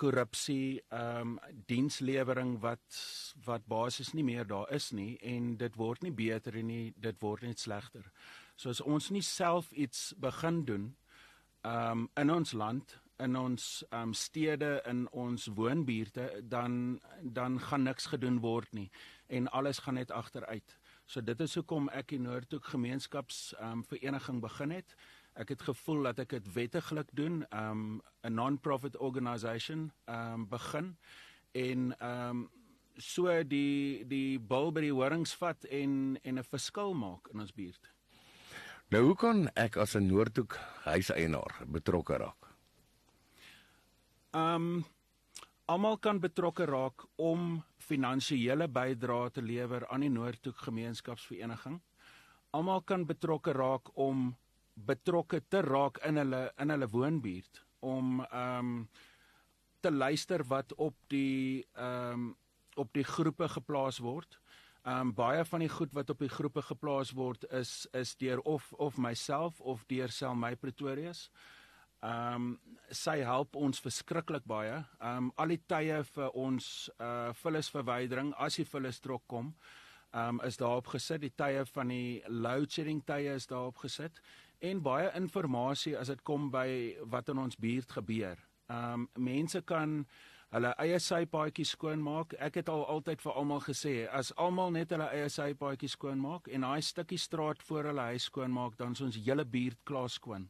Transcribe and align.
korrupsie, 0.00 0.82
ehm 0.88 1.20
um, 1.20 1.38
dienslewering 1.66 2.54
wat 2.60 3.00
wat 3.44 3.66
basies 3.66 4.12
nie 4.12 4.24
meer 4.24 4.46
daar 4.46 4.70
is 4.72 4.90
nie 4.90 5.18
en 5.18 5.56
dit 5.56 5.76
word 5.76 6.02
nie 6.02 6.12
beter 6.12 6.62
nie, 6.62 6.92
dit 6.96 7.20
word 7.20 7.42
net 7.42 7.60
slegter. 7.60 8.06
So 8.56 8.70
as 8.70 8.80
ons 8.80 9.10
nie 9.10 9.22
self 9.22 9.72
iets 9.72 10.14
begin 10.16 10.64
doen 10.64 10.96
ehm 11.60 11.90
um, 11.90 12.08
in 12.16 12.30
ons 12.30 12.52
land 12.52 13.00
in 13.20 13.36
ons 13.36 13.84
um, 13.90 14.12
stede 14.14 14.82
in 14.88 15.06
ons 15.12 15.46
woonbuurte 15.46 16.42
dan 16.42 17.00
dan 17.22 17.60
gaan 17.60 17.82
niks 17.82 18.06
gedoen 18.06 18.40
word 18.40 18.72
nie 18.72 18.90
en 19.26 19.48
alles 19.48 19.78
gaan 19.78 19.94
net 19.94 20.10
agteruit. 20.10 20.76
So 21.06 21.20
dit 21.20 21.40
is 21.40 21.54
hoekom 21.54 21.88
ek 21.88 22.08
die 22.08 22.20
Noordhoek 22.22 22.64
gemeenskaps 22.72 23.54
um, 23.60 23.84
vereniging 23.84 24.40
begin 24.40 24.70
het. 24.70 24.94
Ek 25.34 25.48
het 25.48 25.62
gevoel 25.62 26.02
dat 26.10 26.18
ek 26.18 26.34
dit 26.36 26.52
wettiglik 26.54 27.10
doen, 27.14 27.44
um 27.54 28.02
'n 28.22 28.34
non-profit 28.34 28.96
organisation 28.96 29.92
um 30.06 30.48
begin 30.48 30.96
en 31.52 31.94
um 32.02 32.50
so 32.96 33.42
die 33.42 34.04
die 34.06 34.38
bil 34.38 34.72
by 34.72 34.80
die 34.80 34.92
horings 34.94 35.34
vat 35.34 35.64
en 35.64 36.18
en 36.22 36.38
'n 36.38 36.44
verskil 36.44 36.94
maak 36.94 37.28
in 37.32 37.40
ons 37.40 37.52
buurt. 37.52 37.90
Nou 38.90 39.04
hoe 39.04 39.16
kan 39.16 39.48
ek 39.54 39.76
as 39.76 39.94
'n 39.94 40.06
Noordhoek 40.06 40.58
huiseienaar 40.84 41.62
betrokke 41.66 42.16
raak? 42.16 42.49
Um 44.30 44.84
almal 45.66 45.96
kan 45.98 46.20
betrokke 46.22 46.66
raak 46.66 47.02
om 47.18 47.62
finansiële 47.82 48.68
bydrae 48.70 49.30
te 49.34 49.42
lewer 49.42 49.86
aan 49.90 50.04
die 50.04 50.10
Noordhoek 50.10 50.56
Gemeenskapsvereniging. 50.66 51.80
Almal 52.54 52.82
kan 52.86 53.06
betrokke 53.06 53.52
raak 53.52 53.90
om 53.98 54.36
betrokke 54.74 55.42
te 55.48 55.62
raak 55.66 55.98
in 56.06 56.22
hulle 56.22 56.44
in 56.62 56.70
hulle 56.70 56.88
woonbuurt 56.88 57.64
om 57.82 58.20
um 58.22 58.88
te 59.82 59.90
luister 59.90 60.44
wat 60.46 60.74
op 60.78 60.94
die 61.08 61.66
um 61.74 62.36
op 62.76 62.92
die 62.94 63.04
groepe 63.04 63.48
geplaas 63.48 63.98
word. 63.98 64.38
Um 64.86 65.10
baie 65.14 65.44
van 65.44 65.60
die 65.60 65.68
goed 65.68 65.90
wat 65.92 66.10
op 66.10 66.22
die 66.22 66.30
groepe 66.30 66.62
geplaas 66.62 67.10
word 67.18 67.50
is 67.50 67.88
is 67.92 68.14
deur 68.14 68.38
of 68.46 68.72
of 68.78 68.96
myself 68.96 69.60
of 69.60 69.82
deur 69.90 70.08
Selmy 70.08 70.54
Pretorius. 70.54 71.30
Ehm 71.30 71.59
um, 72.02 72.58
sy 72.90 73.20
help 73.24 73.56
ons 73.56 73.80
verskriklik 73.82 74.46
baie. 74.48 74.80
Ehm 75.00 75.28
um, 75.28 75.32
al 75.36 75.54
die 75.54 75.60
tye 75.68 76.02
vir 76.14 76.34
ons 76.38 76.90
uh 76.98 77.30
vullisverwydering 77.42 78.32
as 78.38 78.58
die 78.60 78.66
vullistrok 78.66 79.26
kom, 79.28 79.54
ehm 80.12 80.40
um, 80.40 80.42
is 80.46 80.56
daarop 80.56 80.90
gesit. 80.94 81.20
Die 81.22 81.34
tye 81.36 81.64
van 81.74 81.92
die 81.92 82.22
load 82.28 82.72
shedding 82.72 83.04
tye 83.06 83.34
is 83.34 83.46
daarop 83.46 83.76
gesit 83.84 84.20
en 84.60 84.82
baie 84.82 85.10
inligting 85.16 85.96
as 85.96 86.08
dit 86.08 86.22
kom 86.22 86.50
by 86.50 86.96
wat 87.06 87.28
in 87.28 87.38
ons 87.38 87.56
buurt 87.56 87.92
gebeur. 87.92 88.36
Ehm 88.68 88.92
um, 88.92 89.08
mense 89.16 89.62
kan 89.62 90.04
hulle 90.50 90.74
eie 90.82 90.98
sypaadjies 90.98 91.76
skoonmaak. 91.76 92.34
Ek 92.38 92.56
het 92.58 92.68
al 92.68 92.82
altyd 92.86 93.22
vir 93.22 93.32
almal 93.32 93.60
gesê, 93.60 94.08
as 94.10 94.32
almal 94.36 94.72
net 94.74 94.90
hulle 94.90 95.06
eie 95.14 95.28
sypaadjies 95.28 95.94
skoonmaak 95.94 96.48
en 96.48 96.66
daai 96.66 96.82
stukkie 96.82 97.18
straat 97.18 97.62
voor 97.62 97.92
hulle 97.92 98.06
huis 98.10 98.26
skoonmaak, 98.26 98.76
dan 98.76 98.92
is 98.92 99.00
ons 99.00 99.16
hele 99.16 99.44
buurt 99.44 99.78
klaar 99.84 100.10
skoon 100.10 100.48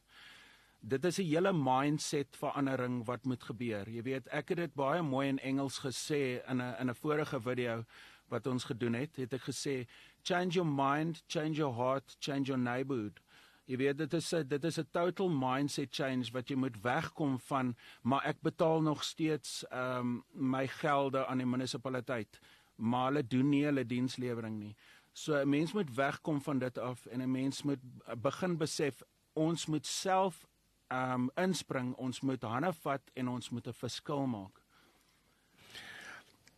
dit 0.80 1.04
is 1.04 1.18
'n 1.18 1.22
hele 1.22 1.52
mindset 1.52 2.36
verandering 2.36 3.04
wat 3.04 3.24
moet 3.24 3.42
gebeur. 3.42 3.88
Jy 3.88 4.02
weet, 4.02 4.26
ek 4.28 4.48
het 4.48 4.58
dit 4.58 4.74
baie 4.74 5.02
mooi 5.02 5.28
in 5.28 5.38
Engels 5.38 5.78
gesê 5.78 6.42
in 6.48 6.60
'n 6.60 6.74
in 6.80 6.90
'n 6.90 6.94
vorige 6.94 7.40
video 7.40 7.84
wat 8.28 8.46
ons 8.46 8.64
gedoen 8.64 8.94
het. 8.94 9.16
Het 9.16 9.32
ek 9.32 9.42
gesê, 9.42 9.86
change 10.22 10.54
your 10.54 10.68
mind, 10.68 11.22
change 11.26 11.52
your 11.58 11.74
heart, 11.74 12.16
change 12.18 12.42
your 12.42 12.62
neighborhood. 12.62 13.20
Jy 13.66 13.76
weet 13.76 13.98
dit 13.98 14.14
is 14.14 14.32
'n 14.34 14.48
dit 14.48 14.64
is 14.64 14.78
'n 14.78 14.88
total 14.90 15.28
mindset 15.28 15.94
change 15.94 16.32
wat 16.32 16.48
jy 16.48 16.56
moet 16.56 16.82
wegkom 16.82 17.38
van 17.38 17.76
maar 18.02 18.24
ek 18.24 18.40
betaal 18.42 18.82
nog 18.82 19.04
steeds 19.04 19.64
ehm 19.68 19.98
um, 19.98 20.24
my 20.32 20.66
gelde 20.66 21.26
aan 21.26 21.38
die 21.38 21.46
munisipaliteit, 21.46 22.40
maar 22.76 23.06
hulle 23.06 23.26
doen 23.26 23.48
nie 23.48 23.64
hulle 23.64 23.86
dienslewering 23.86 24.58
nie. 24.58 24.76
So 25.12 25.34
'n 25.34 25.48
mens 25.48 25.72
moet 25.72 25.94
wegkom 25.94 26.40
van 26.40 26.58
dit 26.58 26.78
af 26.78 27.06
en 27.06 27.20
'n 27.20 27.30
mens 27.30 27.62
moet 27.62 27.80
begin 28.20 28.56
besef 28.56 29.02
ons 29.32 29.66
moet 29.66 29.86
self 29.86 30.46
um 30.90 31.30
inspring, 31.36 31.94
ons 31.96 32.20
moet 32.20 32.42
hande 32.42 32.72
vat 32.82 33.02
en 33.14 33.28
ons 33.28 33.50
moet 33.50 33.66
'n 33.66 33.72
verskil 33.72 34.26
maak. 34.26 34.60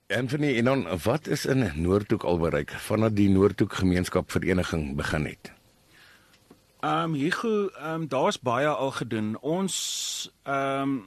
Anthony, 0.09 0.57
en 0.59 0.65
dan 0.65 0.99
wat 1.05 1.27
is 1.27 1.47
in 1.47 1.71
Noordhoek 1.75 2.25
al 2.25 2.39
bereik 2.39 2.71
vanaf 2.71 3.13
die 3.13 3.29
Noordhoek 3.29 3.73
gemeenskap 3.73 4.31
vereniging 4.31 4.97
begin 4.97 5.25
het? 5.25 5.53
Um 6.81 7.15
Hugo, 7.15 7.71
um 7.79 8.09
daar's 8.09 8.41
baie 8.41 8.69
al 8.69 8.91
gedoen. 8.91 9.37
Ons 9.41 10.31
um 10.45 11.05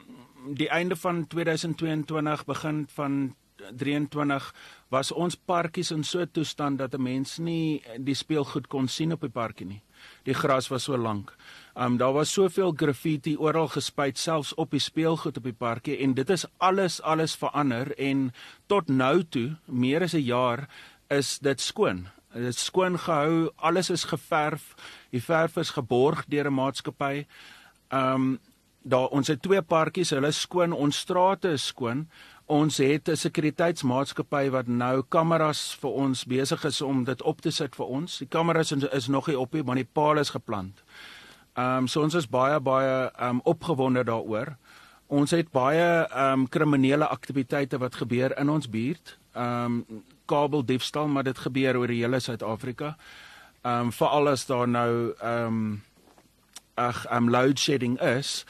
die 0.54 0.68
einde 0.68 0.96
van 0.96 1.26
2022 1.26 2.44
begin 2.44 2.86
van 2.88 3.34
23 3.76 4.54
was 4.88 5.12
ons 5.12 5.36
parkies 5.36 5.90
in 5.90 6.04
so 6.04 6.20
'n 6.20 6.30
toestand 6.30 6.78
dat 6.78 6.94
'n 6.94 7.02
mens 7.02 7.38
nie 7.38 7.82
die 7.98 8.14
speelgoed 8.14 8.66
kon 8.66 8.88
sien 8.88 9.12
op 9.12 9.20
die 9.20 9.30
parkie 9.30 9.66
nie. 9.66 9.82
Die 10.24 10.34
gras 10.34 10.68
was 10.68 10.84
so 10.84 10.96
lank. 10.96 11.32
Um 11.74 11.96
daar 11.96 12.12
was 12.12 12.32
soveel 12.32 12.72
graffiti 12.76 13.36
oral 13.36 13.68
gespuit 13.68 14.18
selfs 14.18 14.54
op 14.54 14.70
die 14.70 14.80
speelgoed 14.80 15.36
op 15.36 15.44
die 15.44 15.52
parkie 15.52 15.98
en 15.98 16.14
dit 16.14 16.30
is 16.30 16.46
alles 16.56 17.00
alles 17.02 17.36
verander 17.36 17.92
en 17.98 18.32
tot 18.66 18.88
nou 18.88 19.24
toe, 19.24 19.56
meer 19.66 20.02
as 20.02 20.14
'n 20.14 20.24
jaar, 20.24 20.68
is 21.08 21.38
dit 21.38 21.60
skoon. 21.60 22.08
Dit 22.32 22.44
is 22.44 22.64
skoon 22.64 22.98
gehou, 22.98 23.50
alles 23.56 23.90
is 23.90 24.04
geverf. 24.04 24.74
Die 25.10 25.22
verf 25.22 25.56
is 25.56 25.70
geborg 25.70 26.24
deur 26.28 26.46
'n 26.46 26.54
maatskappy. 26.54 27.26
Um 27.90 28.38
daar 28.82 29.08
ons 29.08 29.28
het 29.28 29.42
twee 29.42 29.62
parkies, 29.62 30.10
hulle 30.10 30.30
skoon, 30.32 30.72
ons 30.72 30.96
strate 30.96 31.48
is 31.48 31.66
skoon. 31.66 32.08
Ons 32.46 32.76
het 32.76 33.08
'n 33.08 33.16
sekuriteitsmaatskappy 33.16 34.50
wat 34.50 34.66
nou 34.66 35.02
kameras 35.08 35.76
vir 35.80 35.90
ons 35.90 36.24
besig 36.24 36.64
is 36.64 36.80
om 36.80 37.04
dit 37.04 37.22
op 37.22 37.40
te 37.40 37.50
sit 37.50 37.74
vir 37.74 37.86
ons. 37.86 38.18
Die 38.18 38.28
kameras 38.28 38.72
is, 38.72 38.82
is 38.82 39.06
nog 39.06 39.26
nie 39.26 39.38
op 39.38 39.52
nie, 39.52 39.62
maar 39.62 39.74
die 39.74 39.88
paal 39.92 40.18
is 40.18 40.30
geplant. 40.30 40.82
Ehm 41.54 41.76
um, 41.76 41.86
so 41.88 42.02
ons 42.02 42.14
is 42.14 42.28
baie 42.28 42.60
baie 42.60 43.10
ehm 43.18 43.28
um, 43.28 43.40
opgewonde 43.44 44.04
daaroor. 44.04 44.56
Ons 45.06 45.30
het 45.30 45.50
baie 45.50 46.06
ehm 46.06 46.40
um, 46.40 46.48
kriminele 46.48 47.06
aktiwiteite 47.06 47.78
wat 47.78 47.94
gebeur 47.94 48.38
in 48.38 48.50
ons 48.50 48.68
buurt. 48.68 49.18
Ehm 49.32 49.64
um, 49.64 50.04
kabeldiefstal, 50.26 51.08
maar 51.08 51.22
dit 51.22 51.38
gebeur 51.38 51.76
oor 51.76 51.86
die 51.86 52.02
hele 52.02 52.20
Suid-Afrika. 52.20 52.96
Ehm 53.62 53.80
um, 53.80 53.92
veral 53.92 54.28
as 54.28 54.46
daar 54.46 54.68
nou 54.68 55.14
ehm 55.20 55.46
um, 55.46 55.82
ag 56.74 57.06
ehm 57.06 57.24
um, 57.24 57.30
load 57.30 57.58
shedding 57.58 58.00
is. 58.00 58.44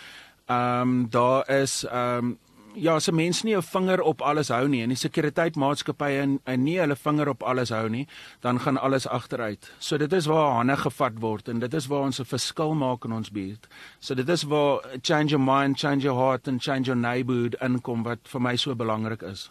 Ehm 0.46 0.80
um, 0.80 1.10
daar 1.10 1.48
is 1.50 1.84
ehm 1.84 2.24
um, 2.24 2.38
ja, 2.76 2.94
as 2.94 3.08
'n 3.08 3.14
mens 3.14 3.42
nie 3.42 3.56
'n 3.56 3.62
vinger 3.62 4.00
op 4.02 4.20
alles 4.20 4.48
hou 4.48 4.68
nie 4.68 4.82
en 4.82 4.88
die 4.88 4.96
sekuriteitsmaatskappye 4.96 6.20
en, 6.20 6.40
en 6.44 6.62
nie 6.62 6.78
hulle 6.78 6.96
vinger 6.96 7.28
op 7.28 7.42
alles 7.42 7.68
hou 7.68 7.88
nie, 7.88 8.06
dan 8.40 8.60
gaan 8.60 8.76
alles 8.76 9.08
agteruit. 9.08 9.72
So 9.78 9.96
dit 9.96 10.12
is 10.12 10.26
waar 10.26 10.52
hande 10.52 10.76
gevat 10.76 11.12
word 11.20 11.48
en 11.48 11.58
dit 11.58 11.74
is 11.74 11.86
waar 11.86 12.00
ons 12.02 12.20
'n 12.20 12.24
verskil 12.24 12.74
maak 12.74 13.04
in 13.04 13.12
ons 13.12 13.30
buurt. 13.30 13.66
So 13.98 14.14
dit 14.14 14.28
is 14.28 14.42
waar 14.42 14.80
change 15.02 15.30
your 15.30 15.44
mind, 15.44 15.78
change 15.78 16.02
your 16.02 16.18
heart 16.18 16.48
and 16.48 16.62
change 16.62 16.82
your 16.82 17.00
neighborhood 17.00 17.56
inkom 17.60 18.02
wat 18.02 18.18
vir 18.22 18.40
my 18.40 18.56
so 18.56 18.74
belangrik 18.74 19.22
is. 19.22 19.50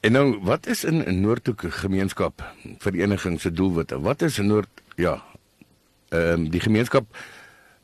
En 0.00 0.12
nou, 0.12 0.38
wat 0.42 0.66
is 0.66 0.84
in 0.84 1.20
Noordhoek 1.20 1.60
gemeenskap 1.68 2.54
vereniging 2.78 3.40
se 3.40 3.52
doelwitte? 3.52 4.00
Wat 4.00 4.22
is 4.22 4.36
Noord 4.36 4.68
ja, 4.96 5.22
ehm 6.08 6.32
um, 6.32 6.50
die 6.50 6.60
gemeenskap 6.60 7.04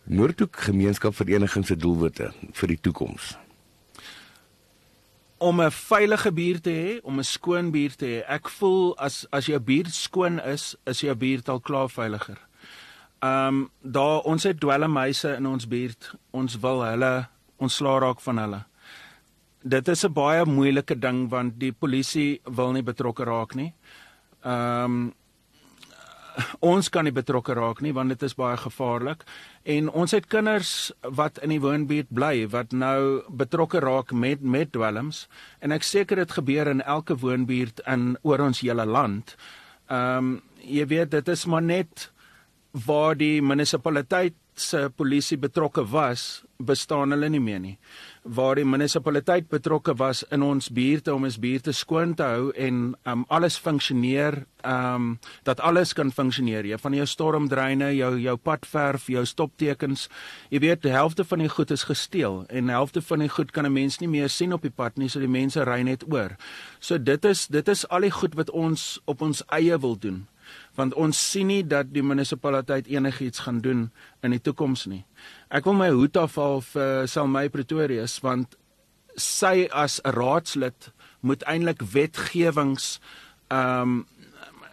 Noordhoek 0.04 0.56
gemeenskap 0.56 1.14
vereniging 1.14 1.66
se 1.66 1.76
doelwitte 1.76 2.32
vir 2.52 2.68
die 2.68 2.78
toekoms? 2.80 3.38
Om 5.38 5.60
'n 5.60 5.70
veilige 5.70 6.32
buurt 6.32 6.62
te 6.62 6.70
hê, 6.70 7.00
om 7.02 7.18
'n 7.18 7.24
skoon 7.24 7.70
buurt 7.70 7.98
te 7.98 8.06
hê. 8.06 8.32
Ek 8.34 8.48
voel 8.48 8.96
as 8.98 9.26
as 9.30 9.46
jou 9.46 9.60
buurt 9.60 9.94
skoon 9.94 10.40
is, 10.40 10.76
is 10.84 11.00
jou 11.00 11.14
buurt 11.14 11.48
al 11.48 11.60
klaar 11.60 11.88
veiliger. 11.88 12.38
Ehm 13.22 13.46
um, 13.46 13.70
daar 13.82 14.20
ons 14.20 14.42
het 14.42 14.60
dwelmhuise 14.60 15.34
in 15.36 15.46
ons 15.46 15.68
buurt. 15.68 16.14
Ons 16.30 16.58
wil 16.60 16.84
hulle 16.84 17.28
ontslaa 17.56 17.98
raak 17.98 18.20
van 18.20 18.38
hulle 18.38 18.64
dit 19.62 19.88
is 19.88 20.04
'n 20.04 20.12
baie 20.12 20.44
moeilike 20.44 20.98
ding 20.98 21.28
want 21.28 21.58
die 21.58 21.72
polisie 21.72 22.40
wil 22.44 22.72
nie 22.72 22.82
betrokke 22.82 23.24
raak 23.24 23.54
nie. 23.54 23.74
Ehm 24.42 24.84
um, 24.84 25.14
ons 26.74 26.88
kan 26.88 27.06
nie 27.06 27.14
betrokke 27.14 27.54
raak 27.56 27.80
nie 27.84 27.92
want 27.96 28.12
dit 28.14 28.22
is 28.26 28.36
baie 28.38 28.56
gevaarlik 28.60 29.24
en 29.76 29.90
ons 29.90 30.14
het 30.14 30.28
kinders 30.30 30.72
wat 31.20 31.40
in 31.44 31.54
die 31.54 31.62
woonbuurt 31.62 32.10
bly 32.14 32.46
wat 32.52 32.72
nou 32.72 33.22
betrokke 33.28 33.82
raak 33.84 34.12
met 34.12 34.42
met 34.42 34.72
dwelms 34.74 35.26
en 35.60 35.74
ek 35.74 35.86
seker 35.86 36.22
dit 36.22 36.36
gebeur 36.40 36.70
in 36.70 36.84
elke 36.84 37.16
woonbuurt 37.18 37.82
in 37.86 38.14
oor 38.22 38.42
ons 38.44 38.62
hele 38.64 38.86
land. 38.86 39.36
Ehm 39.88 40.18
um, 40.18 40.36
jy 40.68 40.84
weet 40.90 41.12
dit 41.14 41.28
is 41.32 41.46
maar 41.46 41.62
net 41.62 42.10
waar 42.86 43.14
die 43.16 43.40
munisipaliteit 43.42 44.34
se 44.60 44.88
polisie 44.96 45.38
betrokke 45.38 45.84
was, 45.90 46.42
bestaan 46.58 47.14
hulle 47.14 47.28
nie 47.30 47.40
meer 47.40 47.60
nie. 47.62 47.74
Waar 48.24 48.58
die 48.58 48.66
munisipaliteit 48.66 49.46
betrokke 49.48 49.94
was 49.98 50.24
in 50.34 50.42
ons 50.42 50.68
buurte 50.74 51.14
om 51.14 51.26
ons 51.28 51.38
buurte 51.38 51.72
skoon 51.72 52.16
te 52.18 52.26
hou 52.26 52.50
en 52.58 52.80
um, 53.06 53.24
alles 53.30 53.58
funksioneer, 53.62 54.40
um 54.66 55.18
dat 55.46 55.60
alles 55.62 55.94
kan 55.94 56.10
funksioneer. 56.12 56.66
Jy 56.66 56.78
van 56.82 56.96
jou 56.98 57.06
stormdreine, 57.06 57.92
jou 57.94 58.10
jou 58.18 58.36
padverf, 58.36 59.06
jou 59.12 59.24
stoptekens, 59.26 60.08
jy 60.50 60.62
weet 60.66 60.82
die 60.82 60.94
helfte 60.94 61.24
van 61.24 61.44
die 61.44 61.52
goed 61.52 61.70
is 61.70 61.86
gesteel 61.86 62.42
en 62.48 62.72
die 62.72 62.74
helfte 62.74 63.02
van 63.02 63.22
die 63.22 63.30
goed 63.30 63.52
kan 63.52 63.66
'n 63.66 63.72
mens 63.72 64.00
nie 64.00 64.08
meer 64.08 64.28
sien 64.28 64.52
op 64.52 64.62
die 64.62 64.74
pad 64.74 64.98
nie, 64.98 65.08
so 65.08 65.20
die 65.20 65.28
mense 65.30 65.64
ry 65.64 65.82
net 65.82 66.04
oor. 66.12 66.36
So 66.80 66.98
dit 66.98 67.24
is 67.24 67.46
dit 67.46 67.68
is 67.68 67.88
al 67.88 68.00
die 68.00 68.10
goed 68.10 68.34
wat 68.34 68.50
ons 68.50 69.00
op 69.06 69.22
ons 69.22 69.42
eie 69.48 69.78
wil 69.78 69.96
doen 69.96 70.26
want 70.76 70.94
ons 70.94 71.18
sien 71.30 71.46
nie 71.46 71.62
dat 71.62 71.92
die 71.92 72.02
munisipaliteit 72.02 72.86
enigiets 72.86 73.44
gaan 73.46 73.60
doen 73.60 73.90
in 74.22 74.30
die 74.30 74.42
toekoms 74.42 74.86
nie. 74.86 75.04
Ek 75.50 75.64
wil 75.64 75.76
my 75.78 75.90
hoed 75.90 76.16
afhaal 76.16 76.60
vir 76.72 77.08
Selmy 77.08 77.48
Pretorius 77.48 78.20
want 78.22 78.56
sy 79.16 79.68
as 79.72 80.00
'n 80.04 80.14
raadslid 80.14 80.92
moet 81.20 81.42
eintlik 81.42 81.82
wetgewings 81.82 83.00
ehm 83.50 83.82
um, 83.82 84.06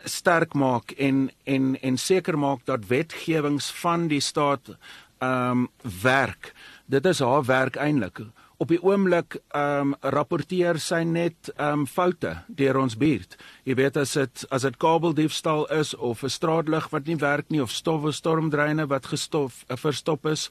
sterk 0.06 0.54
maak 0.54 0.92
en 0.92 1.32
en 1.44 1.76
en 1.82 1.98
seker 1.98 2.38
maak 2.38 2.66
dat 2.66 2.88
wetgewings 2.88 3.72
van 3.82 4.08
die 4.08 4.22
staat 4.22 4.78
ehm 5.20 5.66
um, 5.66 5.70
werk. 6.02 6.54
Dit 6.86 7.06
is 7.06 7.20
haar 7.20 7.46
werk 7.46 7.76
eintlik 7.76 8.22
op 8.58 8.72
die 8.72 8.82
oomblik 8.84 9.38
ehm 9.50 9.94
um, 9.94 9.96
rapporteer 10.02 10.80
sy 10.80 11.04
net 11.04 11.52
ehm 11.56 11.82
um, 11.82 11.86
foute 11.88 12.32
deur 12.48 12.78
ons 12.78 12.98
buurt. 12.98 13.38
Jy 13.64 13.76
weet 13.76 13.98
as 13.98 14.14
dit 14.14 14.46
as 14.50 14.62
dit 14.62 14.78
kabeldiefstal 14.78 15.66
is 15.80 15.94
of 15.96 16.24
'n 16.24 16.30
straatlig 16.30 16.90
wat 16.92 17.08
nie 17.08 17.18
werk 17.18 17.50
nie 17.50 17.62
of 17.62 17.72
stof 17.72 18.04
of 18.04 18.16
stormdreine 18.16 18.88
wat 18.88 19.06
gestof 19.06 19.64
uh, 19.68 19.76
verstop 19.78 20.26
is. 20.26 20.50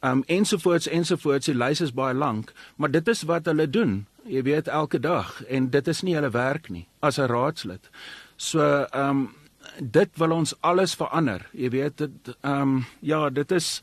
Ehm 0.00 0.12
um, 0.12 0.24
ensovoorts 0.26 0.88
ensovoorts 0.88 1.46
die 1.46 1.54
lys 1.54 1.80
is 1.80 1.92
baie 1.92 2.14
lank, 2.14 2.52
maar 2.76 2.90
dit 2.90 3.08
is 3.08 3.22
wat 3.22 3.46
hulle 3.46 3.70
doen. 3.70 4.06
Jy 4.24 4.42
weet 4.42 4.68
elke 4.68 5.00
dag 5.00 5.42
en 5.48 5.70
dit 5.70 5.88
is 5.88 6.02
nie 6.02 6.14
hulle 6.14 6.30
werk 6.30 6.68
nie 6.68 6.86
as 7.00 7.18
'n 7.18 7.26
raadslid. 7.26 7.90
So 8.36 8.86
ehm 8.92 9.08
um, 9.08 9.34
dit 9.78 10.10
wil 10.18 10.30
ons 10.30 10.54
alles 10.60 10.94
verander. 10.94 11.46
Jy 11.52 11.70
weet 11.70 11.96
dit 11.96 12.36
ehm 12.40 12.60
um, 12.62 12.84
ja, 13.00 13.30
dit 13.30 13.52
is 13.52 13.82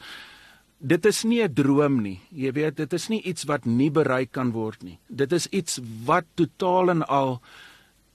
dit 0.80 1.06
is 1.06 1.24
nie 1.24 1.44
'n 1.44 1.54
droom 1.54 2.02
nie. 2.02 2.20
Jy 2.32 2.52
weet, 2.52 2.76
dit 2.78 2.94
is 2.94 3.08
nie 3.08 3.22
iets 3.22 3.44
wat 3.44 3.66
nie 3.66 3.92
bereik 3.92 4.32
kan 4.32 4.52
word 4.52 4.84
nie. 4.84 5.00
Dit 5.08 5.32
is 5.32 5.48
iets 5.48 5.80
wat 6.06 6.26
totaal 6.36 6.90
en 6.90 7.08
al 7.08 7.42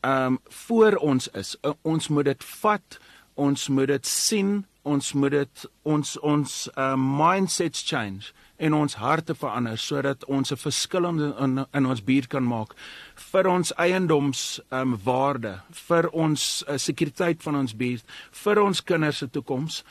ehm 0.00 0.26
um, 0.26 0.38
voor 0.48 0.96
ons 0.96 1.28
is. 1.28 1.56
Ons 1.82 2.08
moet 2.08 2.24
dit 2.24 2.44
vat, 2.44 2.98
ons 3.34 3.68
moet 3.68 3.86
dit 3.86 4.06
sien, 4.06 4.66
ons 4.82 5.12
moet 5.12 5.30
dit 5.30 5.66
ons 5.82 6.18
ons 6.18 6.70
uh, 6.76 6.94
mindsets 6.96 7.82
change 7.88 8.32
en 8.56 8.74
ons 8.74 8.94
harte 8.94 9.34
verander 9.34 9.78
sodat 9.78 10.24
ons 10.24 10.52
'n 10.52 10.56
verskil 10.56 11.04
in, 11.08 11.34
in 11.38 11.66
in 11.72 11.86
ons 11.86 12.04
buurt 12.04 12.28
kan 12.28 12.44
maak 12.44 12.74
vir 13.14 13.48
ons 13.48 13.72
eiendoms 13.76 14.60
ehm 14.70 14.92
um, 14.92 14.98
waarde, 15.04 15.60
vir 15.88 16.08
ons 16.12 16.64
uh, 16.68 16.76
sekuriteit 16.76 17.42
van 17.42 17.56
ons 17.56 17.76
buurt, 17.76 18.04
vir 18.30 18.62
ons 18.62 18.82
kinders 18.82 19.18
se 19.18 19.26
toekoms 19.30 19.84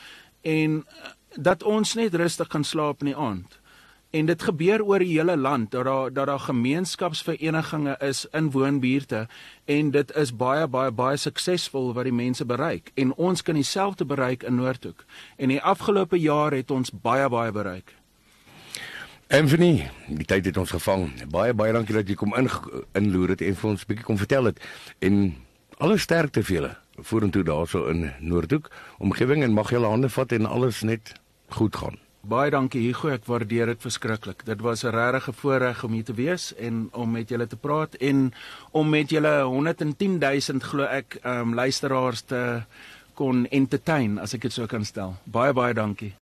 en 0.44 0.80
uh, 0.84 1.12
dat 1.36 1.64
ons 1.64 1.96
net 1.98 2.14
rustig 2.14 2.48
kan 2.48 2.64
slaap 2.64 3.02
in 3.02 3.12
die 3.12 3.18
aand. 3.18 3.60
En 4.14 4.28
dit 4.30 4.44
gebeur 4.46 4.84
oor 4.86 5.02
die 5.02 5.16
hele 5.16 5.38
land 5.38 5.72
dat 5.72 5.88
daar 5.88 6.14
dat 6.14 6.28
daar 6.30 6.40
gemeenskapsverenigings 6.40 7.98
is 8.00 8.26
in 8.32 8.52
woonbuurte 8.52 9.28
en 9.66 9.92
dit 9.92 10.16
is 10.16 10.36
baie 10.36 10.68
baie 10.68 10.92
baie 10.92 11.18
suksesvol 11.18 11.94
wat 11.94 12.06
die 12.06 12.14
mense 12.14 12.46
bereik 12.46 12.92
en 12.94 13.16
ons 13.16 13.42
kan 13.42 13.58
dieselfde 13.58 14.06
bereik 14.06 14.44
in 14.44 14.56
Noordhoek. 14.56 15.06
En 15.38 15.50
die 15.50 15.62
afgelope 15.62 16.20
jaar 16.20 16.54
het 16.54 16.72
ons 16.72 16.92
baie 16.92 17.30
baie 17.30 17.52
bereik. 17.52 17.96
Anthony, 19.34 19.90
die 20.08 20.26
tyd 20.26 20.46
het 20.46 20.58
ons 20.58 20.70
gevang. 20.70 21.10
Baie 21.32 21.54
baie 21.54 21.74
dankie 21.74 21.96
dat 21.96 22.08
jy 22.08 22.16
kom 22.16 22.36
in 22.38 22.50
inloer 22.94 23.34
het 23.34 23.42
en 23.42 23.56
vir 23.56 23.70
ons 23.70 23.82
'n 23.82 23.88
bietjie 23.88 24.06
kom 24.06 24.18
vertel 24.18 24.46
het 24.46 24.62
en 25.00 25.36
alle 25.78 25.98
sterkte 25.98 26.44
vir 26.44 26.56
julle 26.56 26.83
vorentoe 26.98 27.44
daarso 27.44 27.86
in 27.90 28.12
Noordhoek 28.20 28.70
omgewing 29.00 29.44
en 29.44 29.54
mag 29.54 29.70
julle 29.70 29.88
hande 29.88 30.10
vat 30.10 30.32
en 30.32 30.46
alles 30.46 30.82
net 30.82 31.14
goed 31.50 31.76
gaan. 31.76 31.98
Baie 32.24 32.52
dankie 32.52 32.80
Hugo, 32.86 33.10
ek 33.12 33.26
waardeer 33.28 33.68
dit 33.74 33.82
verskriklik. 33.84 34.46
Dit 34.48 34.62
was 34.62 34.84
'n 34.84 34.96
regte 34.96 35.34
voorreg 35.34 35.84
om 35.84 35.92
hier 35.92 36.04
te 36.04 36.14
wees 36.14 36.54
en 36.56 36.88
om 36.94 37.12
met 37.12 37.30
julle 37.30 37.48
te 37.48 37.56
praat 37.56 37.96
en 37.96 38.34
om 38.72 38.90
met 38.90 39.10
julle 39.10 39.44
110 39.44 40.20
000 40.20 40.60
glo 40.60 40.84
ek 40.84 41.20
ehm 41.24 41.40
um, 41.40 41.54
luisteraars 41.54 42.22
te 42.22 42.64
kon 43.14 43.46
entertain 43.46 44.20
as 44.20 44.34
ek 44.34 44.42
dit 44.42 44.54
sou 44.54 44.68
kan 44.68 44.86
stel. 44.86 45.16
Baie 45.26 45.54
baie 45.54 45.74
dankie. 45.74 46.14